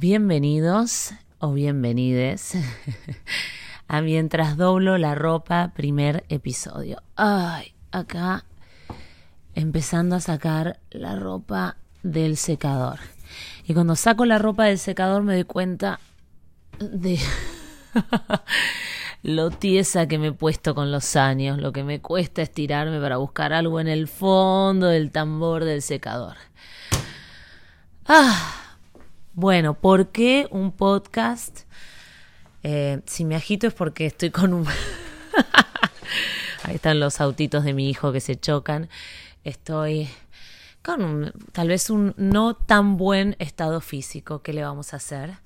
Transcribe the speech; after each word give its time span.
Bienvenidos 0.00 1.12
o 1.40 1.52
bienvenides 1.52 2.54
a 3.86 4.00
Mientras 4.00 4.56
doblo 4.56 4.96
la 4.96 5.14
ropa, 5.14 5.72
primer 5.76 6.24
episodio. 6.30 7.02
Ay, 7.16 7.74
acá 7.92 8.46
empezando 9.54 10.16
a 10.16 10.20
sacar 10.20 10.80
la 10.88 11.16
ropa 11.16 11.76
del 12.02 12.38
secador. 12.38 12.98
Y 13.66 13.74
cuando 13.74 13.94
saco 13.94 14.24
la 14.24 14.38
ropa 14.38 14.64
del 14.64 14.78
secador 14.78 15.22
me 15.22 15.34
doy 15.34 15.44
cuenta 15.44 16.00
de 16.78 17.18
lo 19.22 19.50
tiesa 19.50 20.08
que 20.08 20.18
me 20.18 20.28
he 20.28 20.32
puesto 20.32 20.74
con 20.74 20.90
los 20.90 21.14
años, 21.14 21.58
lo 21.58 21.72
que 21.72 21.84
me 21.84 22.00
cuesta 22.00 22.40
estirarme 22.40 23.02
para 23.02 23.18
buscar 23.18 23.52
algo 23.52 23.80
en 23.80 23.88
el 23.88 24.08
fondo 24.08 24.86
del 24.86 25.10
tambor 25.10 25.66
del 25.66 25.82
secador. 25.82 26.36
Ah, 28.06 28.49
bueno, 29.32 29.74
¿por 29.74 30.08
qué 30.08 30.48
un 30.50 30.72
podcast? 30.72 31.60
Eh, 32.62 33.00
si 33.06 33.24
me 33.24 33.36
agito 33.36 33.66
es 33.66 33.74
porque 33.74 34.06
estoy 34.06 34.30
con 34.30 34.52
un... 34.52 34.66
Ahí 36.64 36.74
están 36.74 37.00
los 37.00 37.20
autitos 37.20 37.64
de 37.64 37.72
mi 37.72 37.88
hijo 37.88 38.12
que 38.12 38.20
se 38.20 38.38
chocan. 38.38 38.88
Estoy 39.44 40.08
con 40.82 41.32
tal 41.52 41.68
vez 41.68 41.90
un 41.90 42.14
no 42.16 42.54
tan 42.54 42.96
buen 42.96 43.36
estado 43.38 43.80
físico. 43.80 44.42
¿Qué 44.42 44.52
le 44.52 44.62
vamos 44.62 44.92
a 44.92 44.96
hacer? 44.96 45.38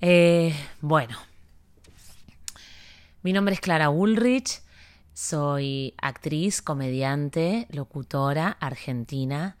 Eh, 0.00 0.54
bueno, 0.80 1.18
mi 3.22 3.32
nombre 3.32 3.54
es 3.54 3.60
Clara 3.60 3.90
Ulrich. 3.90 4.62
Soy 5.14 5.94
actriz, 6.00 6.62
comediante, 6.62 7.66
locutora 7.70 8.56
argentina 8.60 9.56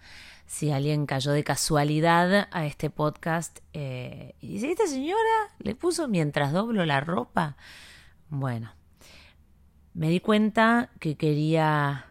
si 0.48 0.72
alguien 0.72 1.04
cayó 1.04 1.32
de 1.32 1.44
casualidad 1.44 2.48
a 2.50 2.64
este 2.64 2.88
podcast 2.88 3.58
eh, 3.74 4.34
y 4.40 4.54
dice, 4.54 4.70
¿esta 4.70 4.86
señora 4.86 5.54
le 5.58 5.74
puso 5.74 6.08
mientras 6.08 6.54
doblo 6.54 6.86
la 6.86 7.00
ropa? 7.00 7.58
Bueno, 8.30 8.72
me 9.92 10.08
di 10.08 10.20
cuenta 10.20 10.88
que 11.00 11.18
quería 11.18 12.06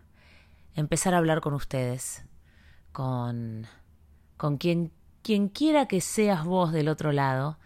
empezar 0.75 1.15
a 1.15 1.17
hablar 1.17 1.41
con 1.41 1.55
ustedes, 1.55 2.25
con, 2.91 3.65
con 4.37 4.57
quien, 4.57 4.91
quien 5.23 5.49
quiera 5.49 5.87
que 5.87 5.99
seas 5.99 6.45
vos 6.45 6.71
del 6.71 6.89
otro 6.89 7.11
lado, 7.11 7.57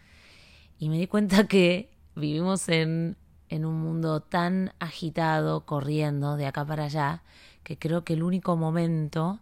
y 0.80 0.88
me 0.88 0.98
di 0.98 1.08
cuenta 1.08 1.48
que 1.50 1.92
vivimos 2.16 2.70
en, 2.70 3.18
en 3.50 3.66
un 3.66 3.76
mundo 3.76 4.22
tan 4.22 4.74
agitado, 4.80 5.66
corriendo 5.66 6.38
de 6.38 6.48
acá 6.48 6.64
para 6.64 6.86
allá, 6.86 7.24
que 7.64 7.78
creo 7.78 8.06
que 8.06 8.14
el 8.14 8.24
único 8.24 8.56
momento 8.56 9.42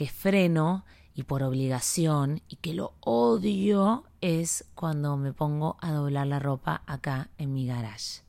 que 0.00 0.08
freno 0.08 0.86
y 1.14 1.24
por 1.24 1.42
obligación 1.42 2.40
y 2.48 2.56
que 2.56 2.72
lo 2.72 2.94
odio 3.00 4.04
es 4.22 4.64
cuando 4.74 5.18
me 5.18 5.34
pongo 5.34 5.76
a 5.82 5.92
doblar 5.92 6.26
la 6.26 6.38
ropa 6.38 6.80
acá 6.86 7.28
en 7.36 7.52
mi 7.52 7.66
garage. 7.66 8.22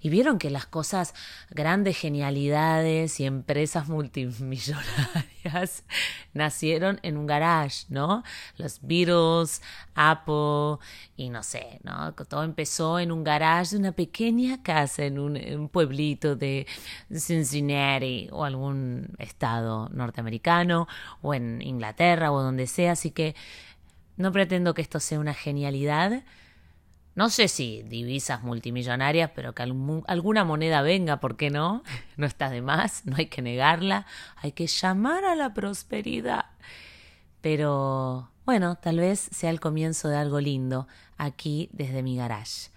Y 0.00 0.08
vieron 0.08 0.38
que 0.38 0.50
las 0.50 0.66
cosas, 0.66 1.14
grandes 1.50 1.98
genialidades 1.98 3.20
y 3.20 3.26
empresas 3.26 3.88
multimillonarias 3.88 5.84
nacieron 6.32 6.98
en 7.02 7.18
un 7.18 7.26
garage, 7.26 7.84
¿no? 7.90 8.24
Los 8.56 8.80
Beatles, 8.80 9.62
Apple 9.94 10.78
y 11.16 11.28
no 11.28 11.42
sé, 11.42 11.80
¿no? 11.82 12.14
Todo 12.14 12.44
empezó 12.44 12.98
en 12.98 13.12
un 13.12 13.24
garage 13.24 13.72
de 13.72 13.78
una 13.78 13.92
pequeña 13.92 14.62
casa 14.62 15.04
en 15.04 15.18
un, 15.18 15.68
pueblito 15.68 16.34
de 16.34 16.66
Cincinnati 17.14 18.28
o 18.32 18.44
algún 18.44 19.14
estado 19.18 19.88
norteamericano 19.90 20.88
o 21.20 21.34
en 21.34 21.60
Inglaterra 21.62 22.32
o 22.32 22.42
donde 22.42 22.66
sea. 22.66 22.92
Así 22.92 23.10
que 23.10 23.34
no 24.16 24.32
pretendo 24.32 24.74
que 24.74 24.82
esto 24.82 25.00
sea 25.00 25.20
una 25.20 25.34
genialidad 25.34 26.22
no 27.14 27.28
sé 27.28 27.48
si 27.48 27.82
divisas 27.82 28.42
multimillonarias, 28.42 29.32
pero 29.34 29.54
que 29.54 29.62
alguna 29.62 30.44
moneda 30.44 30.82
venga, 30.82 31.20
¿por 31.20 31.36
qué 31.36 31.50
no? 31.50 31.82
No 32.16 32.26
está 32.26 32.50
de 32.50 32.62
más, 32.62 33.06
no 33.06 33.16
hay 33.16 33.26
que 33.26 33.42
negarla, 33.42 34.06
hay 34.36 34.52
que 34.52 34.66
llamar 34.66 35.24
a 35.24 35.34
la 35.34 35.54
prosperidad. 35.54 36.46
Pero 37.40 38.30
bueno, 38.44 38.76
tal 38.76 38.98
vez 38.98 39.28
sea 39.32 39.50
el 39.50 39.60
comienzo 39.60 40.08
de 40.08 40.16
algo 40.16 40.40
lindo 40.40 40.86
aquí 41.16 41.70
desde 41.72 42.02
mi 42.02 42.16
garage. 42.16 42.70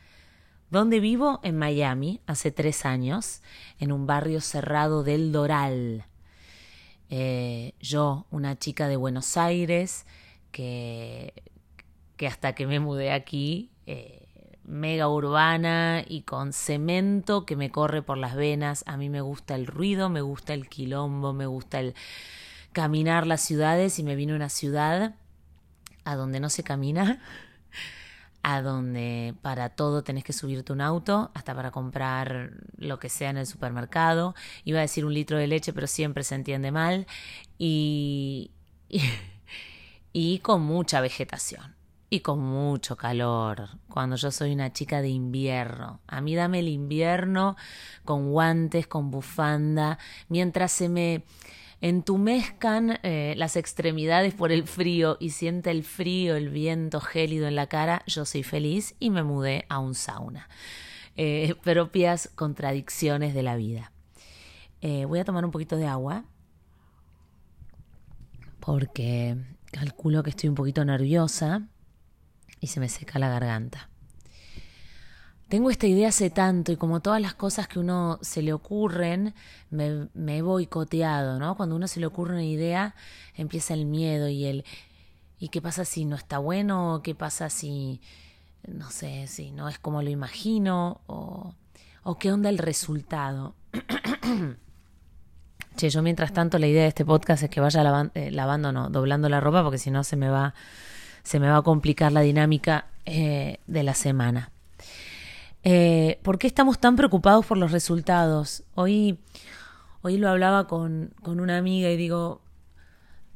¿Dónde 0.70 1.00
vivo? 1.00 1.40
En 1.44 1.58
Miami, 1.58 2.22
hace 2.26 2.52
tres 2.52 2.86
años, 2.86 3.42
en 3.80 3.92
un 3.92 4.08
barrio 4.08 4.42
cerrado 4.42 5.04
del 5.04 5.32
Doral. 5.32 6.06
Eh, 7.10 7.74
yo, 7.80 8.26
una 8.32 8.58
chica 8.58 8.88
de 8.88 8.96
Buenos 8.96 9.38
Aires, 9.38 10.08
que, 10.52 11.34
que 12.18 12.26
hasta 12.26 12.56
que 12.56 12.66
me 12.66 12.80
mudé 12.80 13.12
aquí 13.12 13.70
eh, 13.86 14.23
mega 14.66 15.09
urbana 15.09 16.03
y 16.07 16.22
con 16.22 16.53
cemento 16.53 17.46
que 17.46 17.56
me 17.56 17.72
corre 17.72 18.01
por 18.01 18.18
las 18.18 18.35
venas. 18.35 18.84
A 18.88 18.97
mí 18.97 19.09
me 19.09 19.22
gusta 19.22 19.56
el 19.56 19.68
ruido, 19.68 20.09
me 20.09 20.22
gusta 20.22 20.53
el 20.53 20.69
quilombo, 20.69 21.34
me 21.34 21.46
gusta 21.46 21.79
el 21.79 21.96
caminar 22.72 23.28
las 23.28 23.41
ciudades 23.41 24.00
y 24.00 24.03
me 24.03 24.16
vino 24.16 24.35
una 24.35 24.50
ciudad 24.50 25.16
a 26.06 26.16
donde 26.16 26.40
no 26.40 26.50
se 26.50 26.63
camina, 26.63 27.22
a 28.44 28.62
donde 28.62 29.35
para 29.41 29.69
todo 29.69 30.03
tenés 30.03 30.24
que 30.24 30.34
subirte 30.34 30.74
un 30.74 30.81
auto, 30.81 31.31
hasta 31.34 31.56
para 31.56 31.72
comprar 31.72 32.51
lo 32.78 33.00
que 33.00 33.09
sea 33.09 33.30
en 33.30 33.38
el 33.38 33.47
supermercado. 33.47 34.35
Iba 34.66 34.80
a 34.80 34.81
decir 34.81 35.06
un 35.06 35.13
litro 35.13 35.38
de 35.38 35.47
leche, 35.47 35.74
pero 35.74 35.88
siempre 35.88 36.24
se 36.24 36.35
entiende 36.35 36.72
mal. 36.72 37.07
y, 37.57 38.51
y 40.13 40.40
con 40.40 40.62
mucha 40.62 41.01
vegetación 41.01 41.83
y 42.13 42.19
con 42.19 42.40
mucho 42.41 42.96
calor, 42.96 43.69
cuando 43.90 44.18
yo 44.18 44.29
soy 44.29 44.53
una 44.53 44.72
chica 44.72 45.01
de 45.01 45.09
invierno. 45.09 46.00
A 46.06 46.22
mí 46.22 46.35
dame 46.35 46.59
el 46.59 46.68
invierno 46.68 47.56
con 48.06 48.31
guantes, 48.31 48.85
con 48.85 49.09
bufanda, 49.09 49.97
mientras 50.29 50.72
se 50.72 50.90
me 50.90 51.24
entumezcan 51.81 53.00
eh, 53.01 53.34
las 53.35 53.56
extremidades 53.56 54.35
por 54.35 54.51
el 54.51 54.68
frío 54.68 55.18
y 55.19 55.31
siente 55.31 55.72
el 55.72 55.84
frío, 55.84 56.35
el 56.35 56.50
viento 56.50 57.01
gélido 57.01 57.47
en 57.47 57.56
la 57.56 57.66
cara, 57.66 58.03
yo 58.06 58.25
soy 58.25 58.44
feliz 58.44 58.94
y 59.00 59.09
me 59.09 59.24
mudé 59.24 59.66
a 59.68 59.80
un 59.80 59.95
sauna. 59.95 60.50
Eh, 61.16 61.56
propias 61.63 62.30
contradicciones 62.35 63.34
de 63.34 63.41
la 63.41 63.56
vida. 63.56 63.91
Eh, 64.81 65.06
voy 65.06 65.18
a 65.18 65.25
tomar 65.25 65.45
un 65.45 65.51
poquito 65.51 65.78
de 65.78 65.88
agua 65.88 66.25
porque 68.59 69.35
calculo 69.72 70.22
que 70.22 70.30
estoy 70.30 70.50
un 70.50 70.56
poquito 70.56 70.85
nerviosa 70.85 71.69
y 72.63 72.68
se 72.68 72.79
me 72.79 72.88
seca 72.88 73.19
la 73.19 73.28
garganta. 73.28 73.90
Tengo 75.50 75.69
esta 75.69 75.85
idea 75.85 76.07
hace 76.07 76.29
tanto 76.29 76.72
y 76.72 76.78
como 76.78 77.01
todas 77.01 77.22
las 77.22 77.34
cosas 77.34 77.68
que 77.68 77.78
uno 77.78 78.19
se 78.22 78.41
le 78.41 78.53
ocurren, 78.53 79.35
me, 79.69 80.38
he 80.38 80.41
boicoteado, 80.41 81.40
¿no? 81.40 81.57
Cuando 81.57 81.75
uno 81.75 81.90
se 81.90 82.00
le 82.00 82.06
ocurre 82.06 82.35
una 82.35 82.46
idea, 82.46 82.96
empieza 83.35 83.74
el 83.74 83.85
miedo 83.85 84.29
y 84.29 84.46
el... 84.46 84.63
¿Y 85.38 85.50
qué 85.50 85.62
pasa 85.62 85.84
si 85.84 86.06
no 86.06 86.16
está 86.16 86.38
bueno? 86.38 87.01
¿Qué 87.03 87.16
pasa 87.16 87.50
si, 87.50 88.00
no 88.66 88.90
sé, 88.90 89.28
si 89.28 89.51
no 89.51 89.68
es 89.68 89.78
como 89.78 90.01
lo 90.01 90.09
imagino? 90.09 91.01
¿O, 91.07 91.56
o 92.03 92.18
qué 92.18 92.31
onda 92.31 92.47
el 92.47 92.59
resultado? 92.59 93.56
che, 95.75 95.90
yo 95.90 96.01
mientras 96.01 96.31
tanto 96.31 96.57
la 96.59 96.68
idea 96.68 96.84
de 96.84 96.88
este 96.88 97.03
podcast 97.03 97.44
es 97.44 97.50
que 97.50 97.59
vaya 97.59 98.09
eh, 98.13 98.31
lavando, 98.31 98.72
no, 98.72 98.90
doblando 98.90 99.28
la 99.28 99.41
ropa 99.41 99.63
porque 99.63 99.78
si 99.78 99.91
no 99.91 100.06
se 100.06 100.16
me 100.16 100.30
va 100.30 100.53
se 101.24 101.40
me 101.40 101.50
va 101.50 101.58
a 101.58 101.62
complicar 101.62 102.12
la 102.12 102.22
dinámica 102.22 102.88
eh, 103.06 103.60
de 103.68 103.84
la 103.84 103.94
semana. 103.94 104.52
Eh, 105.64 106.20
¿Por 106.24 106.38
qué 106.38 106.48
estamos 106.48 106.80
tan 106.80 106.96
preocupados 106.96 107.46
por 107.46 107.58
los 107.58 107.72
resultados? 107.72 108.64
Hoy, 108.76 109.20
hoy 110.02 110.18
lo 110.18 110.30
hablaba 110.30 110.68
con, 110.68 111.14
con 111.22 111.40
una 111.40 111.58
amiga 111.58 111.90
y 111.90 111.98
digo, 111.98 112.42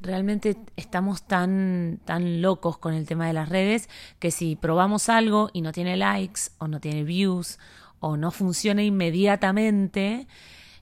realmente 0.00 0.56
estamos 0.76 1.22
tan, 1.22 2.00
tan 2.04 2.42
locos 2.42 2.78
con 2.78 2.94
el 2.94 3.06
tema 3.06 3.26
de 3.26 3.32
las 3.32 3.48
redes 3.48 3.88
que 4.18 4.30
si 4.30 4.56
probamos 4.56 5.08
algo 5.08 5.50
y 5.52 5.62
no 5.62 5.72
tiene 5.72 5.96
likes 5.96 6.42
o 6.58 6.68
no 6.68 6.80
tiene 6.80 7.04
views 7.04 7.58
o 8.00 8.16
no 8.16 8.30
funciona 8.30 8.82
inmediatamente, 8.82 10.28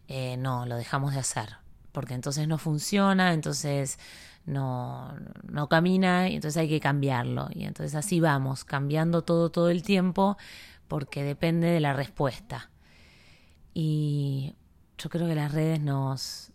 eh, 0.09 0.37
no, 0.37 0.67
lo 0.67 0.76
dejamos 0.76 1.14
de 1.14 1.20
hacer. 1.20 1.56
Porque 1.93 2.14
entonces 2.14 2.47
no 2.47 2.59
funciona, 2.59 3.32
entonces 3.32 3.99
no, 4.46 5.12
no 5.43 5.69
camina 5.69 6.28
y 6.28 6.37
entonces 6.37 6.56
hay 6.56 6.69
que 6.69 6.81
cambiarlo. 6.81 7.48
Y 7.52 7.64
entonces 7.64 7.94
así 7.94 8.20
vamos, 8.20 8.64
cambiando 8.64 9.22
todo 9.22 9.50
todo 9.50 9.70
el 9.70 9.82
tiempo 9.82 10.38
porque 10.88 11.22
depende 11.25 11.66
de 11.69 11.81
la 11.81 11.93
respuesta. 11.93 12.70
Y 13.75 14.54
yo 14.96 15.10
creo 15.10 15.26
que 15.26 15.34
las 15.34 15.52
redes 15.52 15.81
nos, 15.81 16.52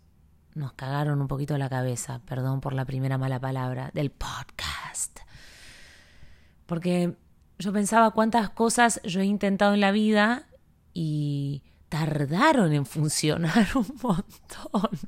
nos 0.54 0.72
cagaron 0.72 1.20
un 1.20 1.28
poquito 1.28 1.56
la 1.58 1.68
cabeza, 1.68 2.20
perdón 2.26 2.60
por 2.60 2.72
la 2.72 2.84
primera 2.84 3.18
mala 3.18 3.38
palabra, 3.38 3.90
del 3.94 4.10
podcast. 4.10 5.20
Porque 6.66 7.16
yo 7.58 7.72
pensaba 7.72 8.10
cuántas 8.10 8.50
cosas 8.50 9.00
yo 9.04 9.20
he 9.20 9.24
intentado 9.24 9.74
en 9.74 9.80
la 9.80 9.92
vida 9.92 10.48
y 10.94 11.62
tardaron 11.88 12.72
en 12.72 12.86
funcionar 12.86 13.68
un 13.74 13.86
montón 14.02 14.98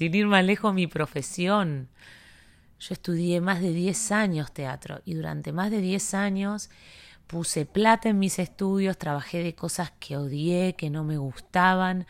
sin 0.00 0.14
ir 0.14 0.26
más 0.26 0.42
lejos, 0.42 0.72
mi 0.72 0.86
profesión. 0.86 1.90
Yo 2.78 2.94
estudié 2.94 3.42
más 3.42 3.60
de 3.60 3.74
10 3.74 4.12
años 4.12 4.50
teatro 4.50 5.02
y 5.04 5.12
durante 5.12 5.52
más 5.52 5.70
de 5.70 5.82
10 5.82 6.14
años 6.14 6.70
puse 7.26 7.66
plata 7.66 8.08
en 8.08 8.18
mis 8.18 8.38
estudios, 8.38 8.96
trabajé 8.96 9.42
de 9.42 9.54
cosas 9.54 9.92
que 10.00 10.16
odié, 10.16 10.74
que 10.74 10.88
no 10.88 11.04
me 11.04 11.18
gustaban, 11.18 12.06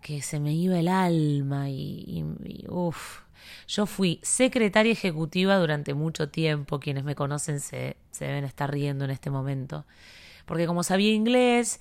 que 0.00 0.20
se 0.20 0.40
me 0.40 0.52
iba 0.52 0.80
el 0.80 0.88
alma 0.88 1.70
y, 1.70 2.24
uff. 2.68 3.20
Yo 3.68 3.86
fui 3.86 4.18
secretaria 4.24 4.90
ejecutiva 4.90 5.58
durante 5.58 5.94
mucho 5.94 6.28
tiempo, 6.28 6.80
quienes 6.80 7.04
me 7.04 7.14
conocen 7.14 7.60
se, 7.60 7.98
se 8.10 8.24
deben 8.24 8.42
estar 8.42 8.68
riendo 8.68 9.04
en 9.04 9.12
este 9.12 9.30
momento, 9.30 9.86
porque 10.44 10.66
como 10.66 10.82
sabía 10.82 11.12
inglés 11.12 11.78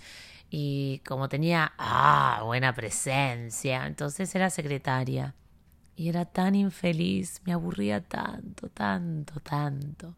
y 0.53 0.99
como 1.07 1.29
tenía, 1.29 1.71
ah, 1.77 2.41
buena 2.43 2.75
presencia, 2.75 3.87
entonces 3.87 4.35
era 4.35 4.49
secretaria. 4.49 5.33
Y 5.95 6.09
era 6.09 6.25
tan 6.25 6.55
infeliz, 6.55 7.41
me 7.45 7.53
aburría 7.53 8.01
tanto, 8.01 8.67
tanto, 8.69 9.39
tanto. 9.39 10.15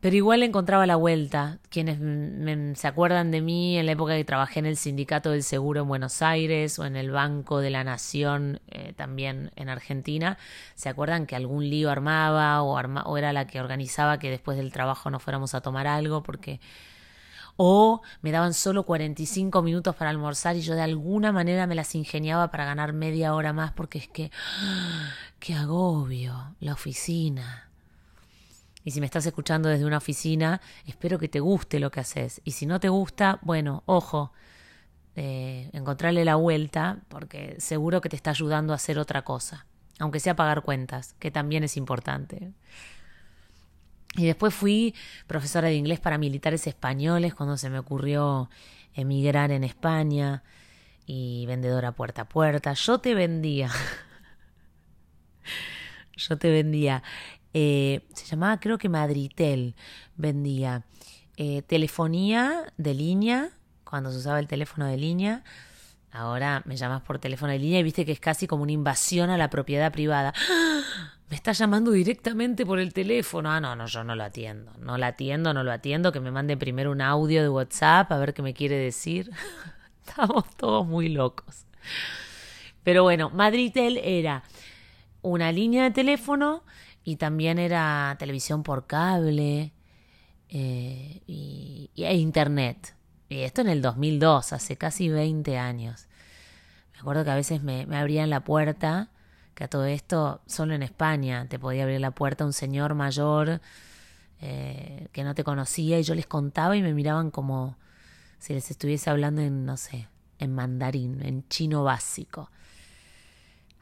Pero 0.00 0.16
igual 0.16 0.42
encontraba 0.42 0.86
la 0.86 0.96
vuelta. 0.96 1.58
Quienes 1.70 2.78
se 2.78 2.86
acuerdan 2.86 3.30
de 3.30 3.40
mí 3.40 3.78
en 3.78 3.86
la 3.86 3.92
época 3.92 4.14
que 4.14 4.24
trabajé 4.24 4.58
en 4.60 4.66
el 4.66 4.76
Sindicato 4.76 5.30
del 5.30 5.42
Seguro 5.42 5.82
en 5.82 5.88
Buenos 5.88 6.20
Aires 6.20 6.78
o 6.78 6.84
en 6.84 6.96
el 6.96 7.10
Banco 7.10 7.60
de 7.60 7.70
la 7.70 7.82
Nación 7.84 8.60
eh, 8.68 8.92
también 8.94 9.52
en 9.56 9.70
Argentina, 9.70 10.36
se 10.74 10.90
acuerdan 10.90 11.26
que 11.26 11.36
algún 11.36 11.68
lío 11.70 11.90
armaba 11.90 12.62
o, 12.62 12.78
o 12.78 13.16
era 13.18 13.32
la 13.32 13.46
que 13.46 13.60
organizaba 13.60 14.18
que 14.18 14.30
después 14.30 14.58
del 14.58 14.72
trabajo 14.72 15.10
nos 15.10 15.22
fuéramos 15.22 15.54
a 15.54 15.62
tomar 15.62 15.86
algo 15.86 16.22
porque 16.22 16.60
o 17.62 18.00
me 18.22 18.32
daban 18.32 18.54
solo 18.54 18.84
45 18.84 19.60
minutos 19.60 19.94
para 19.94 20.08
almorzar 20.08 20.56
y 20.56 20.62
yo 20.62 20.74
de 20.74 20.80
alguna 20.80 21.30
manera 21.30 21.66
me 21.66 21.74
las 21.74 21.94
ingeniaba 21.94 22.50
para 22.50 22.64
ganar 22.64 22.94
media 22.94 23.34
hora 23.34 23.52
más 23.52 23.72
porque 23.72 23.98
es 23.98 24.08
que 24.08 24.30
qué 25.40 25.52
agobio 25.52 26.54
la 26.60 26.72
oficina 26.72 27.68
y 28.82 28.92
si 28.92 29.00
me 29.00 29.04
estás 29.04 29.26
escuchando 29.26 29.68
desde 29.68 29.84
una 29.84 29.98
oficina, 29.98 30.62
espero 30.86 31.18
que 31.18 31.28
te 31.28 31.38
guste 31.40 31.80
lo 31.80 31.90
que 31.90 32.00
haces. 32.00 32.40
Y 32.44 32.52
si 32.52 32.64
no 32.64 32.80
te 32.80 32.88
gusta, 32.88 33.38
bueno, 33.42 33.82
ojo, 33.84 34.32
eh, 35.14 35.68
encontrarle 35.74 36.24
la 36.24 36.36
vuelta, 36.36 37.00
porque 37.08 37.56
seguro 37.58 38.00
que 38.00 38.08
te 38.08 38.16
está 38.16 38.30
ayudando 38.30 38.72
a 38.72 38.76
hacer 38.76 38.98
otra 38.98 39.20
cosa, 39.20 39.66
aunque 39.98 40.18
sea 40.18 40.34
pagar 40.34 40.62
cuentas, 40.62 41.14
que 41.18 41.30
también 41.30 41.62
es 41.62 41.76
importante. 41.76 42.54
Y 44.16 44.26
después 44.26 44.52
fui 44.52 44.94
profesora 45.26 45.68
de 45.68 45.74
inglés 45.74 46.00
para 46.00 46.18
militares 46.18 46.66
españoles 46.66 47.34
cuando 47.34 47.56
se 47.56 47.70
me 47.70 47.78
ocurrió 47.78 48.50
emigrar 48.94 49.52
en 49.52 49.64
España 49.64 50.42
y 51.06 51.46
vendedora 51.46 51.92
puerta 51.92 52.22
a 52.22 52.28
puerta. 52.28 52.72
Yo 52.72 52.98
te 52.98 53.14
vendía. 53.14 53.70
Yo 56.16 56.36
te 56.36 56.50
vendía 56.50 57.02
eh, 57.52 58.02
se 58.14 58.26
llamaba 58.26 58.60
creo 58.60 58.78
que 58.78 58.88
Madritel, 58.88 59.74
vendía 60.16 60.84
eh, 61.36 61.62
telefonía 61.62 62.72
de 62.76 62.94
línea, 62.94 63.50
cuando 63.84 64.12
se 64.12 64.18
usaba 64.18 64.38
el 64.38 64.46
teléfono 64.46 64.86
de 64.86 64.96
línea. 64.96 65.42
Ahora 66.12 66.62
me 66.64 66.76
llamas 66.76 67.02
por 67.02 67.18
teléfono 67.18 67.52
de 67.52 67.58
línea 67.58 67.80
y 67.80 67.82
viste 67.82 68.04
que 68.04 68.12
es 68.12 68.20
casi 68.20 68.46
como 68.46 68.62
una 68.62 68.72
invasión 68.72 69.30
a 69.30 69.36
la 69.36 69.50
propiedad 69.50 69.92
privada. 69.92 70.32
Me 71.30 71.36
está 71.36 71.52
llamando 71.52 71.92
directamente 71.92 72.66
por 72.66 72.80
el 72.80 72.92
teléfono. 72.92 73.50
Ah, 73.50 73.60
no, 73.60 73.76
no, 73.76 73.86
yo 73.86 74.02
no 74.02 74.16
lo 74.16 74.24
atiendo. 74.24 74.72
No 74.80 74.98
lo 74.98 75.06
atiendo, 75.06 75.54
no 75.54 75.62
lo 75.62 75.70
atiendo. 75.70 76.10
Que 76.10 76.18
me 76.18 76.32
mande 76.32 76.56
primero 76.56 76.90
un 76.90 77.00
audio 77.00 77.40
de 77.40 77.48
WhatsApp 77.48 78.10
a 78.10 78.18
ver 78.18 78.34
qué 78.34 78.42
me 78.42 78.52
quiere 78.52 78.76
decir. 78.76 79.30
Estamos 80.06 80.44
todos 80.56 80.84
muy 80.84 81.08
locos. 81.08 81.66
Pero 82.82 83.04
bueno, 83.04 83.30
Madritel 83.30 83.98
era 83.98 84.42
una 85.22 85.52
línea 85.52 85.84
de 85.84 85.90
teléfono 85.92 86.64
y 87.04 87.16
también 87.16 87.58
era 87.58 88.16
televisión 88.18 88.64
por 88.64 88.88
cable 88.88 89.72
eh, 90.48 91.22
y, 91.26 91.90
e 91.94 92.14
internet. 92.16 92.96
Y 93.28 93.42
esto 93.42 93.60
en 93.60 93.68
el 93.68 93.82
2002, 93.82 94.52
hace 94.52 94.76
casi 94.76 95.08
20 95.08 95.58
años. 95.58 96.08
Me 96.92 97.00
acuerdo 97.00 97.24
que 97.24 97.30
a 97.30 97.36
veces 97.36 97.62
me, 97.62 97.86
abrían 97.96 98.30
la 98.30 98.42
puerta, 98.42 99.10
a 99.64 99.68
todo 99.68 99.84
esto 99.84 100.40
solo 100.46 100.74
en 100.74 100.82
España 100.82 101.46
te 101.48 101.58
podía 101.58 101.82
abrir 101.82 102.00
la 102.00 102.12
puerta 102.12 102.44
un 102.44 102.52
señor 102.52 102.94
mayor 102.94 103.60
eh, 104.40 105.08
que 105.12 105.22
no 105.22 105.34
te 105.34 105.44
conocía 105.44 105.98
y 105.98 106.02
yo 106.02 106.14
les 106.14 106.26
contaba 106.26 106.76
y 106.76 106.82
me 106.82 106.94
miraban 106.94 107.30
como 107.30 107.76
si 108.38 108.54
les 108.54 108.70
estuviese 108.70 109.10
hablando 109.10 109.42
en, 109.42 109.66
no 109.66 109.76
sé, 109.76 110.08
en 110.38 110.54
mandarín, 110.54 111.22
en 111.22 111.46
chino 111.48 111.84
básico. 111.84 112.50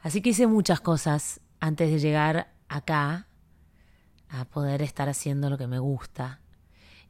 Así 0.01 0.21
que 0.21 0.31
hice 0.31 0.47
muchas 0.47 0.81
cosas 0.81 1.39
antes 1.61 1.89
de 1.91 1.99
llegar 1.99 2.51
acá 2.67 3.27
a 4.27 4.45
poder 4.45 4.81
estar 4.81 5.07
haciendo 5.07 5.49
lo 5.49 5.57
que 5.57 5.67
me 5.67 5.79
gusta. 5.79 6.41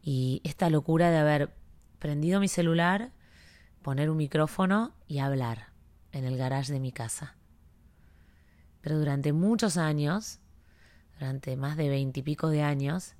Y 0.01 0.41
esta 0.43 0.69
locura 0.69 1.09
de 1.09 1.17
haber 1.17 1.55
prendido 1.97 2.39
mi 2.39 2.47
celular, 2.47 3.11
poner 3.81 4.11
un 4.11 4.17
micrófono 4.17 4.93
y 5.07 5.19
hablar 5.19 5.69
en 6.11 6.25
el 6.25 6.37
garage 6.37 6.71
de 6.71 6.79
mi 6.79 6.91
casa. 6.91 7.38
Pero 8.81 8.97
durante 8.97 9.33
muchos 9.33 9.77
años, 9.77 10.39
durante 11.19 11.57
más 11.57 11.77
de 11.77 11.89
veintipico 11.89 12.49
de 12.49 12.63
años, 12.63 13.15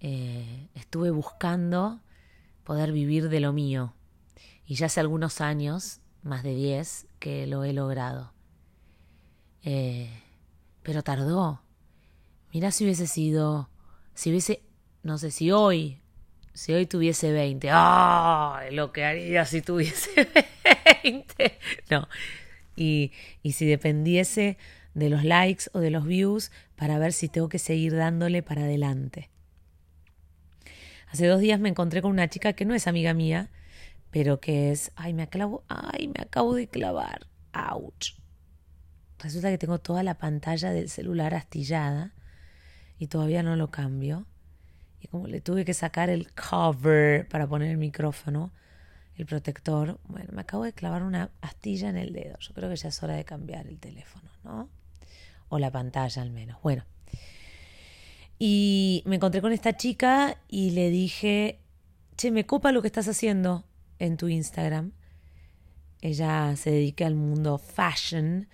eh, 0.00 0.68
estuve 0.74 1.10
buscando 1.10 2.00
poder 2.64 2.92
vivir 2.92 3.28
de 3.28 3.40
lo 3.40 3.52
mío. 3.52 3.94
Y 4.66 4.76
ya 4.76 4.86
hace 4.86 5.00
algunos 5.00 5.40
años, 5.40 6.00
más 6.22 6.42
de 6.42 6.54
diez, 6.54 7.06
que 7.18 7.46
lo 7.46 7.64
he 7.64 7.72
logrado. 7.72 8.32
Eh, 9.62 10.10
pero 10.82 11.02
tardó. 11.02 11.62
Mira 12.52 12.70
si 12.70 12.84
hubiese 12.84 13.06
sido, 13.06 13.68
si 14.14 14.30
hubiese, 14.30 14.62
no 15.02 15.18
sé, 15.18 15.30
si 15.30 15.50
hoy, 15.50 16.00
si 16.52 16.72
hoy 16.72 16.86
tuviese 16.86 17.32
20, 17.32 17.68
¡ah! 17.72 18.62
Lo 18.70 18.92
que 18.92 19.04
haría 19.04 19.44
si 19.44 19.60
tuviese 19.60 20.28
20. 21.02 21.58
No. 21.90 22.08
Y, 22.76 23.12
y 23.42 23.52
si 23.52 23.66
dependiese 23.66 24.58
de 24.94 25.10
los 25.10 25.24
likes 25.24 25.64
o 25.72 25.80
de 25.80 25.90
los 25.90 26.06
views 26.06 26.50
para 26.76 26.98
ver 26.98 27.12
si 27.12 27.28
tengo 27.28 27.48
que 27.48 27.58
seguir 27.58 27.94
dándole 27.94 28.42
para 28.42 28.62
adelante. 28.62 29.30
Hace 31.08 31.26
dos 31.26 31.40
días 31.40 31.60
me 31.60 31.68
encontré 31.68 32.02
con 32.02 32.10
una 32.10 32.28
chica 32.28 32.54
que 32.54 32.64
no 32.64 32.74
es 32.74 32.86
amiga 32.88 33.14
mía, 33.14 33.50
pero 34.10 34.40
que 34.40 34.72
es, 34.72 34.92
ay, 34.96 35.14
me 35.14 35.22
acabo, 35.22 35.64
ay, 35.68 36.08
me 36.08 36.22
acabo 36.22 36.54
de 36.54 36.68
clavar, 36.68 37.26
ouch. 37.52 38.14
Resulta 39.18 39.50
que 39.50 39.58
tengo 39.58 39.78
toda 39.78 40.02
la 40.02 40.18
pantalla 40.18 40.70
del 40.70 40.88
celular 40.88 41.34
astillada 41.34 42.12
y 42.98 43.06
todavía 43.06 43.42
no 43.42 43.56
lo 43.56 43.70
cambio. 43.70 44.26
Y 45.00 45.08
como 45.08 45.26
le 45.26 45.40
tuve 45.40 45.64
que 45.64 45.74
sacar 45.74 46.10
el 46.10 46.32
cover 46.32 47.28
para 47.28 47.46
poner 47.46 47.70
el 47.70 47.76
micrófono, 47.76 48.52
el 49.16 49.26
protector, 49.26 49.98
bueno, 50.04 50.30
me 50.32 50.40
acabo 50.40 50.64
de 50.64 50.72
clavar 50.72 51.02
una 51.02 51.30
astilla 51.40 51.88
en 51.88 51.96
el 51.96 52.12
dedo. 52.12 52.36
Yo 52.38 52.54
creo 52.54 52.68
que 52.68 52.76
ya 52.76 52.88
es 52.88 53.02
hora 53.02 53.14
de 53.14 53.24
cambiar 53.24 53.66
el 53.66 53.78
teléfono, 53.78 54.28
¿no? 54.42 54.68
O 55.48 55.58
la 55.58 55.70
pantalla 55.70 56.22
al 56.22 56.30
menos. 56.30 56.60
Bueno. 56.62 56.84
Y 58.38 59.02
me 59.06 59.16
encontré 59.16 59.40
con 59.40 59.52
esta 59.52 59.76
chica 59.76 60.38
y 60.48 60.70
le 60.70 60.90
dije, 60.90 61.60
che, 62.16 62.30
me 62.32 62.46
copa 62.46 62.72
lo 62.72 62.82
que 62.82 62.88
estás 62.88 63.06
haciendo 63.06 63.64
en 64.00 64.16
tu 64.16 64.28
Instagram. 64.28 64.92
Ella 66.00 66.54
se 66.56 66.70
dedica 66.70 67.06
al 67.06 67.14
mundo 67.14 67.58
fashion 67.58 68.48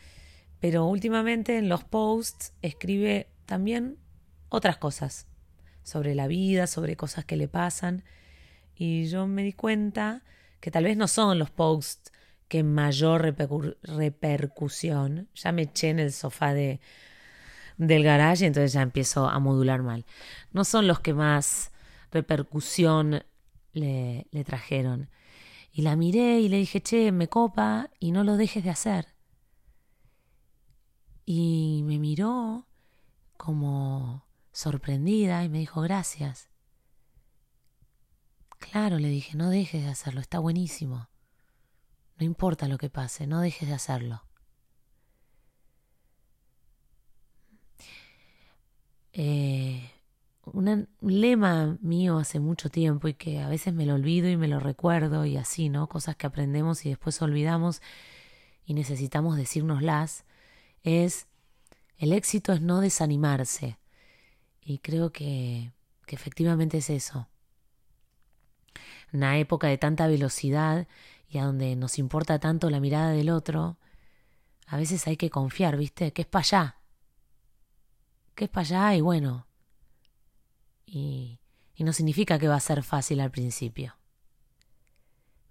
pero 0.61 0.87
últimamente 0.87 1.57
en 1.57 1.69
los 1.69 1.85
posts 1.85 2.53
escribe 2.61 3.29
también 3.47 3.97
otras 4.51 4.77
cosas 4.77 5.27
sobre 5.83 6.15
la 6.15 6.29
vida, 6.29 6.67
sobre 6.67 6.97
cosas 6.97 7.25
que 7.25 7.37
le 7.37 7.49
pasan. 7.49 8.05
Y 8.77 9.07
yo 9.07 9.27
me 9.27 9.43
di 9.43 9.55
cuenta 9.55 10.23
que 10.61 10.71
tal 10.71 10.85
vez 10.85 10.97
no 10.97 11.09
son 11.09 11.39
los 11.39 11.51
posts 11.51 12.13
que 12.49 12.63
mayor 12.63 13.35
repercusión. 13.83 15.29
Ya 15.35 15.53
me 15.53 15.63
eché 15.63 15.91
en 15.91 16.01
el 16.01 16.13
sofá 16.13 16.53
de, 16.55 16.81
del 17.77 18.05
garage 18.05 18.45
y 18.45 18.47
entonces 18.49 18.73
ya 18.73 18.83
empiezo 18.83 19.29
a 19.29 19.39
modular 19.39 19.83
mal. 19.83 20.05
No 20.53 20.65
son 20.65 20.87
los 20.87 21.01
que 21.01 21.15
más 21.15 21.73
repercusión 22.11 23.25
le, 23.73 24.27
le 24.31 24.45
trajeron. 24.45 25.11
Y 25.73 25.83
la 25.83 25.97
miré 25.97 26.41
y 26.41 26.49
le 26.49 26.57
dije, 26.59 26.83
che, 26.83 27.13
me 27.13 27.29
copa 27.29 27.91
y 28.01 28.13
no 28.13 28.25
lo 28.25 28.37
dejes 28.37 28.65
de 28.65 28.71
hacer 28.71 29.07
y 31.33 31.83
me 31.85 32.01
miró 32.01 32.67
como 33.37 34.27
sorprendida 34.51 35.45
y 35.45 35.49
me 35.49 35.59
dijo 35.61 35.81
gracias. 35.81 36.50
Claro, 38.61 38.99
le 38.99 39.09
dije, 39.09 39.37
no 39.37 39.51
dejes 39.51 39.83
de 39.83 39.91
hacerlo, 39.91 40.21
está 40.21 40.39
buenísimo. 40.39 41.09
No 42.19 42.25
importa 42.27 42.69
lo 42.69 42.79
que 42.79 42.91
pase, 42.91 43.27
no 43.27 43.41
dejes 43.41 43.69
de 43.69 43.75
hacerlo. 43.75 44.23
Eh, 49.13 49.91
un 50.45 50.89
lema 51.01 51.79
mío 51.81 52.19
hace 52.19 52.41
mucho 52.41 52.69
tiempo 52.71 53.09
y 53.09 53.15
que 53.15 53.41
a 53.41 53.49
veces 53.49 53.75
me 53.75 53.87
lo 53.87 53.95
olvido 53.95 54.29
y 54.29 54.37
me 54.37 54.49
lo 54.49 54.61
recuerdo 54.61 55.25
y 55.27 55.37
así, 55.37 55.69
¿no? 55.69 55.89
Cosas 55.89 56.17
que 56.17 56.27
aprendemos 56.27 56.85
y 56.87 56.91
después 56.91 57.21
olvidamos 57.23 57.83
y 58.65 58.75
necesitamos 58.75 59.37
decírnoslas, 59.37 60.25
es 60.83 61.27
El 61.99 62.13
éxito 62.13 62.53
es 62.53 62.61
no 62.63 62.81
desanimarse. 62.81 63.79
Y 64.63 64.79
creo 64.81 65.13
que, 65.13 65.73
que 66.07 66.17
efectivamente 66.17 66.79
es 66.79 66.91
eso. 66.91 67.30
Una 69.13 69.39
época 69.39 69.67
de 69.67 69.79
tanta 69.79 70.07
velocidad 70.07 70.87
y 71.29 71.39
a 71.39 71.45
donde 71.45 71.77
nos 71.77 71.99
importa 71.99 72.39
tanto 72.39 72.71
la 72.71 72.81
mirada 72.81 73.11
del 73.11 73.31
otro, 73.31 73.79
a 74.67 74.77
veces 74.77 75.07
hay 75.07 75.17
que 75.17 75.31
confiar, 75.31 75.77
¿viste? 75.77 76.13
Que 76.13 76.23
es 76.23 76.29
para 76.29 76.43
allá. 76.43 76.77
Que 78.35 78.45
es 78.45 78.51
para 78.51 78.67
allá 78.67 78.97
y 78.97 79.01
bueno. 79.01 79.47
Y, 80.87 81.41
y 81.75 81.85
no 81.85 81.93
significa 81.93 82.39
que 82.39 82.49
va 82.49 82.57
a 82.57 82.61
ser 82.61 82.83
fácil 82.83 83.21
al 83.21 83.31
principio. 83.31 83.97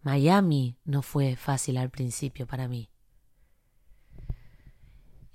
Miami 0.01 0.77
no 0.85 1.01
fue 1.01 1.35
fácil 1.35 1.77
al 1.77 1.89
principio 1.89 2.47
para 2.47 2.67
mí. 2.67 2.89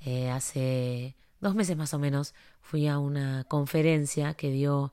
Eh, 0.01 0.31
hace 0.31 1.17
dos 1.41 1.55
meses 1.55 1.77
más 1.77 1.95
o 1.95 1.99
menos 1.99 2.35
fui 2.61 2.87
a 2.89 2.99
una 2.99 3.45
conferencia 3.45 4.35
que 4.35 4.51
dio 4.51 4.93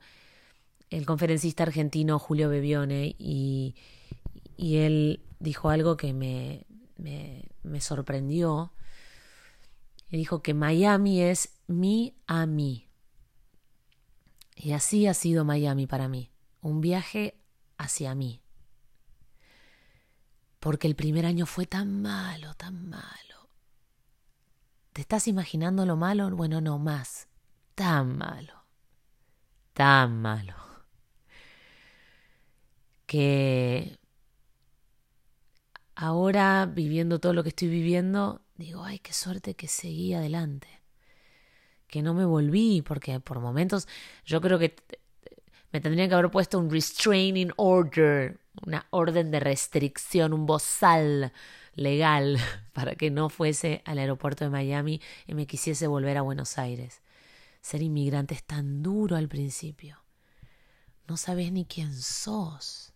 el 0.96 1.06
conferencista 1.06 1.62
argentino 1.64 2.18
Julio 2.18 2.48
Bebione 2.48 3.14
y, 3.18 3.74
y 4.56 4.76
él 4.78 5.22
dijo 5.38 5.70
algo 5.70 5.96
que 5.96 6.12
me, 6.12 6.66
me, 6.96 7.48
me 7.62 7.80
sorprendió. 7.80 8.72
Y 10.10 10.16
dijo 10.16 10.42
que 10.42 10.54
Miami 10.54 11.22
es 11.22 11.54
mi 11.66 12.14
a 12.26 12.46
mí. 12.46 12.88
Y 14.54 14.72
así 14.72 15.06
ha 15.06 15.14
sido 15.14 15.44
Miami 15.44 15.86
para 15.86 16.08
mí, 16.08 16.30
un 16.60 16.80
viaje 16.80 17.38
hacia 17.78 18.14
mí 18.14 18.42
porque 20.62 20.86
el 20.86 20.94
primer 20.94 21.26
año 21.26 21.44
fue 21.44 21.66
tan 21.66 22.02
malo, 22.02 22.54
tan 22.54 22.88
malo. 22.88 23.48
¿Te 24.92 25.00
estás 25.00 25.26
imaginando 25.26 25.84
lo 25.84 25.96
malo? 25.96 26.30
Bueno, 26.30 26.60
no 26.60 26.78
más. 26.78 27.26
Tan 27.74 28.16
malo. 28.16 28.64
Tan 29.72 30.22
malo. 30.22 30.61
Que 33.12 33.98
ahora, 35.94 36.66
viviendo 36.66 37.18
todo 37.18 37.34
lo 37.34 37.42
que 37.42 37.50
estoy 37.50 37.68
viviendo, 37.68 38.40
digo, 38.56 38.84
ay, 38.84 39.00
qué 39.00 39.12
suerte 39.12 39.54
que 39.54 39.68
seguí 39.68 40.14
adelante. 40.14 40.68
Que 41.88 42.00
no 42.00 42.14
me 42.14 42.24
volví, 42.24 42.80
porque 42.80 43.20
por 43.20 43.40
momentos 43.40 43.86
yo 44.24 44.40
creo 44.40 44.58
que 44.58 44.76
me 45.72 45.80
tendrían 45.80 46.08
que 46.08 46.14
haber 46.14 46.30
puesto 46.30 46.58
un 46.58 46.70
restraining 46.70 47.52
order 47.56 48.40
una 48.60 48.86
orden 48.90 49.30
de 49.30 49.40
restricción, 49.40 50.32
un 50.32 50.46
bozal 50.46 51.32
legal 51.74 52.38
para 52.72 52.94
que 52.94 53.10
no 53.10 53.28
fuese 53.28 53.82
al 53.84 53.98
aeropuerto 53.98 54.44
de 54.44 54.50
Miami 54.50 55.00
y 55.26 55.34
me 55.34 55.46
quisiese 55.46 55.86
volver 55.86 56.18
a 56.18 56.22
Buenos 56.22 56.58
Aires. 56.58 57.00
Ser 57.60 57.82
inmigrante 57.82 58.34
es 58.34 58.44
tan 58.44 58.82
duro 58.82 59.16
al 59.16 59.28
principio. 59.28 59.98
No 61.08 61.16
sabes 61.16 61.52
ni 61.52 61.64
quién 61.64 61.94
sos. 61.94 62.91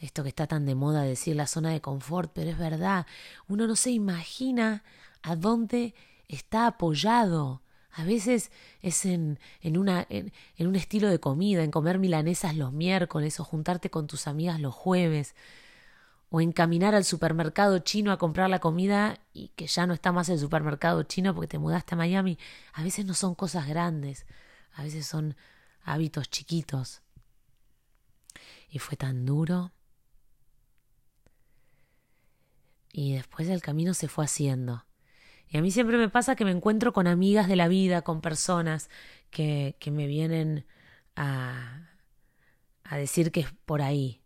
Esto 0.00 0.22
que 0.22 0.28
está 0.28 0.46
tan 0.46 0.66
de 0.66 0.74
moda 0.74 1.02
decir 1.02 1.36
la 1.36 1.46
zona 1.46 1.70
de 1.70 1.80
confort, 1.80 2.30
pero 2.34 2.50
es 2.50 2.58
verdad, 2.58 3.06
uno 3.48 3.66
no 3.66 3.76
se 3.76 3.90
imagina 3.90 4.82
a 5.22 5.36
dónde 5.36 5.94
está 6.28 6.66
apoyado 6.66 7.62
a 7.96 8.04
veces 8.04 8.50
es 8.82 9.06
en, 9.06 9.38
en, 9.62 9.78
una, 9.78 10.06
en, 10.10 10.30
en, 10.58 10.66
un 10.66 10.76
estilo 10.76 11.08
de 11.08 11.18
comida, 11.18 11.64
en 11.64 11.70
comer 11.70 11.98
milanesas 11.98 12.54
los 12.54 12.70
miércoles 12.70 13.40
o 13.40 13.44
juntarte 13.44 13.88
con 13.88 14.06
tus 14.06 14.26
amigas 14.26 14.60
los 14.60 14.74
jueves, 14.74 15.34
o 16.28 16.42
en 16.42 16.52
caminar 16.52 16.94
al 16.94 17.04
supermercado 17.04 17.78
chino 17.78 18.12
a 18.12 18.18
comprar 18.18 18.50
la 18.50 18.58
comida 18.58 19.20
y 19.32 19.48
que 19.56 19.66
ya 19.66 19.86
no 19.86 19.94
está 19.94 20.12
más 20.12 20.28
el 20.28 20.38
supermercado 20.38 21.04
chino 21.04 21.34
porque 21.34 21.48
te 21.48 21.58
mudaste 21.58 21.94
a 21.94 21.98
Miami. 21.98 22.38
A 22.74 22.82
veces 22.82 23.06
no 23.06 23.14
son 23.14 23.34
cosas 23.34 23.66
grandes, 23.66 24.26
a 24.74 24.82
veces 24.82 25.06
son 25.06 25.34
hábitos 25.82 26.28
chiquitos. 26.28 27.00
Y 28.68 28.78
fue 28.78 28.98
tan 28.98 29.24
duro. 29.24 29.72
Y 32.98 33.12
después 33.12 33.46
el 33.50 33.60
camino 33.60 33.92
se 33.92 34.08
fue 34.08 34.24
haciendo. 34.24 34.86
Y 35.50 35.58
a 35.58 35.60
mí 35.60 35.70
siempre 35.70 35.98
me 35.98 36.08
pasa 36.08 36.34
que 36.34 36.46
me 36.46 36.50
encuentro 36.50 36.94
con 36.94 37.06
amigas 37.06 37.46
de 37.46 37.54
la 37.54 37.68
vida, 37.68 38.00
con 38.00 38.22
personas 38.22 38.88
que, 39.28 39.76
que 39.78 39.90
me 39.90 40.06
vienen 40.06 40.64
a, 41.14 41.90
a 42.84 42.96
decir 42.96 43.32
que 43.32 43.40
es 43.40 43.52
por 43.66 43.82
ahí. 43.82 44.22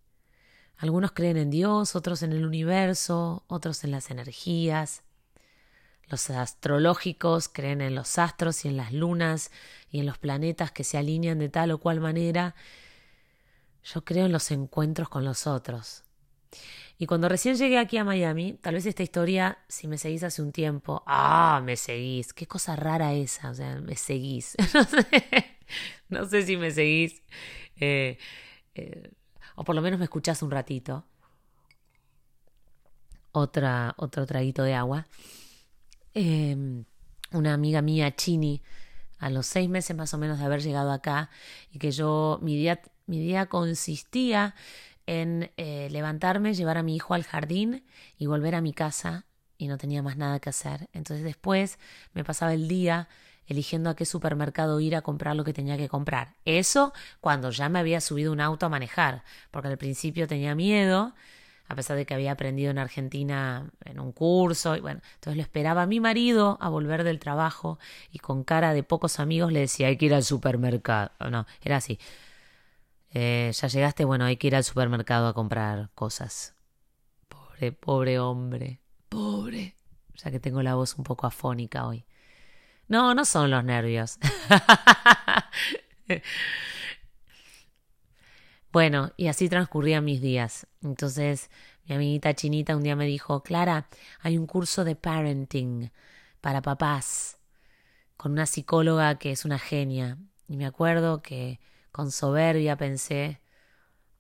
Algunos 0.77 1.11
creen 1.11 1.37
en 1.37 1.51
Dios, 1.51 1.97
otros 1.97 2.23
en 2.23 2.33
el 2.33 2.47
universo, 2.47 3.43
otros 3.49 3.83
en 3.83 3.91
las 3.91 4.09
energías. 4.09 5.03
Los 6.07 6.31
astrológicos 6.31 7.49
creen 7.49 7.81
en 7.81 7.97
los 7.97 8.21
astros 8.21 8.65
y 8.65 8.69
en 8.69 8.77
las 8.77 8.93
lunas 8.93 9.51
y 9.91 9.99
en 9.99 10.07
los 10.07 10.19
planetas 10.19 10.71
que 10.71 10.85
se 10.85 10.97
alinean 10.97 11.41
de 11.41 11.49
tal 11.49 11.73
o 11.73 11.79
cual 11.79 11.99
manera. 11.99 12.55
Yo 13.83 14.05
creo 14.05 14.27
en 14.27 14.33
los 14.33 14.49
encuentros 14.53 15.09
con 15.09 15.25
los 15.25 15.49
otros. 15.49 16.05
Y 17.01 17.07
cuando 17.07 17.31
recién 17.31 17.57
llegué 17.57 17.79
aquí 17.79 17.97
a 17.97 18.05
Miami, 18.05 18.59
tal 18.61 18.75
vez 18.75 18.85
esta 18.85 19.03
historia, 19.03 19.57
si 19.69 19.89
me 19.89 19.97
seguís 19.97 20.23
hace 20.23 20.43
un 20.43 20.53
tiempo, 20.53 21.03
ah, 21.07 21.63
me 21.65 21.77
seguís, 21.77 22.35
qué 22.35 22.47
cosa 22.47 22.77
rara 22.77 23.15
esa, 23.15 23.49
o 23.51 23.55
sea, 23.55 23.81
me 23.81 23.97
seguís. 23.97 24.55
no, 26.11 26.27
sé, 26.27 26.43
si 26.43 26.59
me 26.59 26.71
seguís, 26.71 27.23
eh, 27.77 28.19
eh, 28.75 29.11
o 29.55 29.65
por 29.65 29.75
lo 29.75 29.81
menos 29.81 29.99
me 29.99 30.05
escuchás 30.05 30.43
un 30.43 30.51
ratito. 30.51 31.07
Otra, 33.33 33.95
otro 33.97 34.27
traguito 34.27 34.63
de 34.63 34.75
agua. 34.75 35.07
Em, 36.13 36.85
una 37.33 37.55
amiga 37.55 37.81
mía, 37.81 38.15
Chini, 38.15 38.61
a 39.19 39.31
los 39.31 39.47
seis 39.47 39.71
meses 39.71 39.97
más 39.97 40.13
o 40.13 40.19
menos 40.19 40.39
de 40.39 40.45
haber 40.45 40.61
llegado 40.61 40.93
acá, 40.93 41.31
y 41.71 41.79
que 41.79 41.93
yo, 41.93 42.39
mi 42.43 42.57
día, 42.57 42.83
mi 43.07 43.21
día 43.21 43.47
consistía 43.47 44.55
en 45.11 45.51
eh, 45.57 45.89
levantarme, 45.91 46.55
llevar 46.55 46.79
a 46.79 46.85
mi 46.85 46.95
hijo 46.95 47.15
al 47.15 47.25
jardín 47.25 47.85
y 48.17 48.27
volver 48.27 48.55
a 48.55 48.61
mi 48.61 48.73
casa 48.73 49.27
y 49.59 49.67
no 49.67 49.77
tenía 49.77 50.05
más 50.05 50.17
nada 50.17 50.39
que 50.39 50.51
hacer. 50.51 50.89
Entonces 50.93 51.25
después 51.25 51.81
me 52.15 52.23
pasaba 52.23 52.55
el 52.55 52.69
día 52.69 53.09
eligiendo 53.49 53.91
a 53.91 53.97
qué 53.97 54.07
supermercado 54.07 54.79
ir 54.79 54.95
a 54.95 55.03
comprar 55.03 55.35
lo 55.35 55.43
que 55.43 55.53
tenía 55.53 55.77
que 55.77 55.89
comprar. 55.89 56.37
Eso 56.45 56.93
cuando 57.21 57.51
ya 57.51 57.69
me 57.69 57.81
había 57.81 58.01
subido 58.01 58.31
un 58.31 58.41
auto 58.41 58.67
a 58.67 58.69
manejar, 58.69 59.25
porque 59.51 59.67
al 59.67 59.79
principio 59.79 60.29
tenía 60.29 60.55
miedo, 60.55 61.13
a 61.67 61.75
pesar 61.75 61.97
de 61.97 62.07
que 62.07 62.15
había 62.15 62.31
aprendido 62.31 62.71
en 62.71 62.79
Argentina 62.79 63.69
en 63.85 63.99
un 63.99 64.13
curso, 64.13 64.77
y 64.77 64.81
bueno, 64.81 65.01
entonces 65.15 65.37
lo 65.37 65.43
esperaba 65.43 65.83
a 65.83 65.87
mi 65.87 65.99
marido 65.99 66.57
a 66.61 66.69
volver 66.69 67.03
del 67.03 67.19
trabajo 67.19 67.81
y 68.13 68.21
con 68.21 68.45
cara 68.45 68.75
de 68.75 68.85
pocos 68.85 69.19
amigos 69.19 69.51
le 69.51 69.59
decía 69.59 69.89
hay 69.89 69.97
que 69.97 70.07
ir 70.07 70.15
al 70.15 70.23
supermercado. 70.23 71.11
No, 71.29 71.47
era 71.63 71.79
así. 71.79 71.99
Eh, 73.13 73.51
ya 73.53 73.69
llegaste, 73.69 74.05
bueno, 74.05 74.25
hay 74.25 74.37
que 74.37 74.47
ir 74.47 74.57
al 74.57 74.65
supermercado 74.65 75.29
a 75.29 75.35
comprar 75.35 75.91
cosas. 75.95 76.55
Pobre, 77.29 77.73
pobre 77.73 78.19
hombre, 78.19 78.81
pobre. 79.09 79.77
Ya 80.17 80.31
que 80.31 80.41
tengo 80.41 80.63
la 80.63 80.75
voz 80.75 80.97
un 80.97 81.05
poco 81.05 81.27
afónica 81.27 81.87
hoy. 81.87 82.05
No, 82.89 83.15
no 83.15 83.25
son 83.25 83.51
los 83.51 83.65
nervios. 83.65 84.19
bueno, 88.73 89.13
y 89.17 89.29
así 89.29 89.49
transcurrían 89.49 90.05
mis 90.05 90.21
días. 90.21 90.67
Entonces, 90.83 91.51
mi 91.87 91.95
amiguita 91.95 92.35
chinita 92.35 92.77
un 92.77 92.83
día 92.83 92.97
me 92.97 93.07
dijo, 93.07 93.43
Clara, 93.43 93.89
hay 94.21 94.39
un 94.39 94.47
curso 94.47 94.85
de 94.85 94.97
parenting 94.97 95.91
para 96.41 96.63
papás 96.63 97.39
con 98.17 98.33
una 98.33 98.47
psicóloga 98.47 99.19
que 99.19 99.31
es 99.33 99.45
una 99.45 99.59
genia. 99.59 100.19
Y 100.49 100.57
me 100.57 100.67
acuerdo 100.67 101.23
que 101.23 101.59
con 101.93 102.11
soberbia 102.11 102.77
pensé, 102.77 103.41